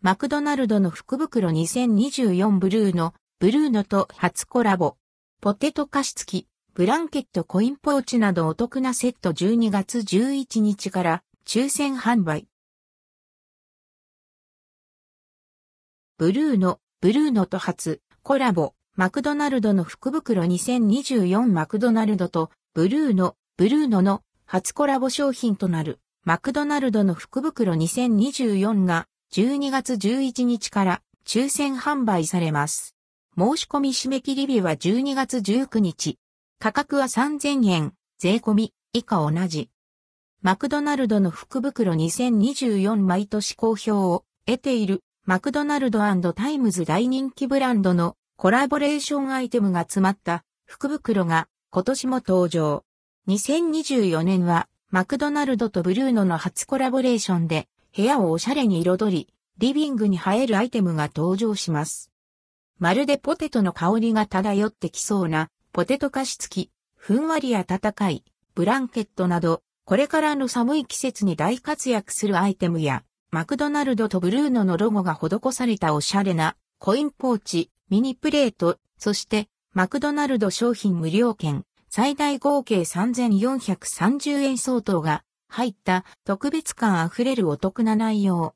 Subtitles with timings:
[0.00, 4.96] マクドナルドの福袋2024ブルーノ、ブルーノと初コラボ。
[5.40, 12.46] ポテト菓子付き、ブランケットコインポーチなどお得なセット12月11日から抽選販売。
[16.16, 18.74] ブルーノ、ブルーノと初コラボ。
[18.94, 32.94] マクドナルドの福袋2024マクドナルドとブルーノ、ブルーノの初コラボ商品となるマクドナルドの福袋2024が12月11日から抽選販売されます。
[33.36, 36.18] 申し込み締め切り日は12月19日。
[36.58, 39.68] 価格は3000円、税込み、以下同じ。
[40.40, 46.00] マクドナルドの福袋2024毎年好評を得ているマクドナルド
[46.32, 52.82] times 大人気ブランドのコラボレーションアイテムが詰まった福袋が今年も登場。
[53.28, 57.68] 2024年はマクドナルドと BRUNO の初コラボレーションで
[57.98, 62.12] 部屋をおしゃれに彩り、リビングに映えるアイテムが登場します。
[62.78, 68.22] まるでポテトの香りが漂ってきそうな、ポテト加湿器、ふんわり暖かい、
[68.54, 88.54] ブランケットなど、これからの寒い季節に大活躍するアイテムや、マクドナルドとブルーノのロゴが施されたおしゃれなコインポーチ、ミニプレート、そしてマクドナルド商品無料券、最大合計3430円相当が入った特別感あふれるお得な内容。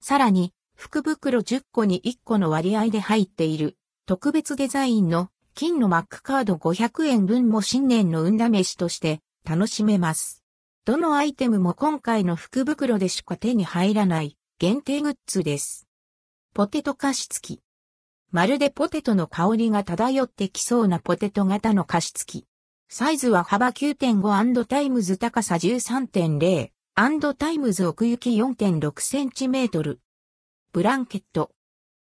[0.00, 10.44] さらに、福袋10個に1個の割合で入っている特別デザインの金のマックカード500円分も新年の運試しとして楽しめます。
[10.84, 15.88] どのアイテムも今回の福袋でしか手に入らない限定グッズです。
[16.54, 17.62] ポテト加湿器。
[18.30, 22.46] まるでポテトの香りが漂ってきそうなポテト型の加湿器。
[22.88, 30.00] サイズは幅9.5 times 高さ13.0 times 奥行き4.6センチメートル。
[30.72, 31.50] ブランケット。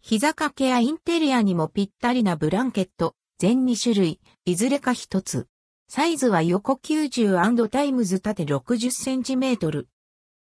[0.00, 5.48] 膝掛けやインテリアにもぴったりなブランケット、全2種類、いずれか1つ。
[5.86, 9.88] サイズは横90 times 縦60センチメートル。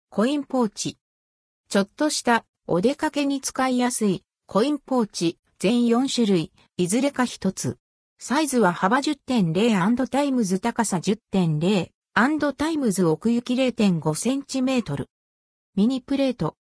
[0.09, 0.97] コインポーチ。
[1.67, 7.77] ちょっとしたお出かけに使いやすいコインポーチ全4種類、いずれか1つ。
[8.17, 15.09] サイズは幅10.0 times 高さ10.0 times 奥行き0.5センチメートル。
[15.75, 16.55] ミニプレート。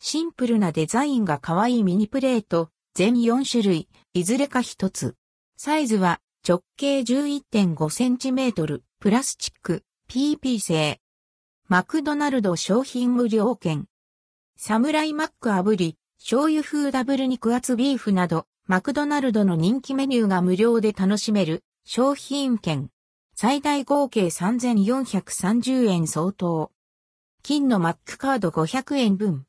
[0.00, 5.16] シンプルなデザインが可愛いミニプレート、全4種類、いずれか1つ。
[5.56, 11.00] サイズは直径11.5センチメートル、プラスチック、PP 製。
[11.68, 13.86] マクドナルド商品無料券。
[14.58, 22.90] サムライマック炙り、醤油風ダブル肉厚ビーフなど、マクドナルドの人気メニューが無料で楽しめる商品券。
[23.34, 26.70] 最大合計3430円相当。
[27.42, 29.46] 金のマックカード500円分。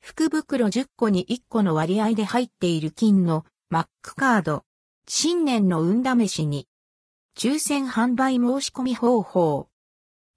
[0.00, 4.64] 福袋10個に1個の割合で入っている金のマックカード。
[5.06, 6.66] 新年の運試しに。
[7.36, 9.68] 抽選販売申し込み方法。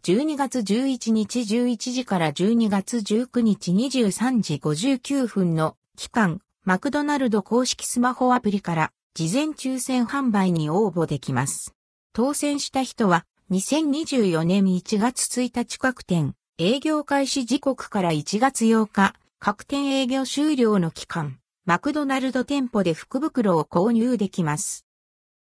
[0.03, 11.73] 12月11日11時から12月19日23時59分の期間、マクドナルド公式スマホアプリから事前抽選販売に応募できます。
[12.13, 24.85] 当選した人は2024年1月1日各店営業開始時刻から1月8日各店営業終了の期間マクドナルド店舗で福袋を購入できます。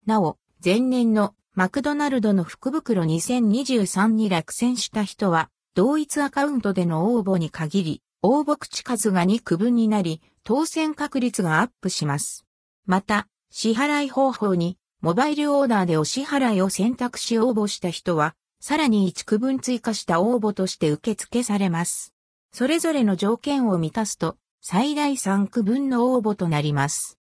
[0.05, 12.45] なお、前年のマクドナルドの福袋2023に落選した人は同一アカウントでの応募に限り応募口数が2区分になり当選確率がアップします。
[12.85, 22.15] また、支払い方法に、モバイルオーダーでお支払いを選択し応募した人は、さらに1区分追加した応募として受付されます。
[22.53, 27.21] それぞれの条件を満たすと、最大3区分の応募となります。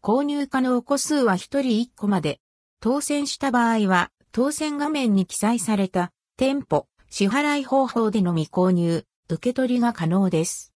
[0.00, 2.38] 購入可能個数は1人1個まで。
[2.80, 10.72] 当選した場合は、当選画面に記載された、店舗、支払い方法でのみ購入、受け取りが可能です。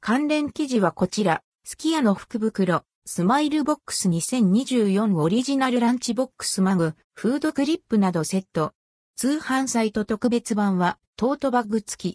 [0.00, 8.72] 関連記事はこちら、スキヤの福袋、スマイルボックス2024オリジナルランチボックスマグ、フードクリップなどセット。
[9.14, 12.14] 通販サイト特別版はトートバッグ付